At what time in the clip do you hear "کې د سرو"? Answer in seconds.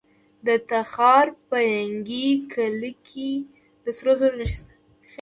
3.07-4.13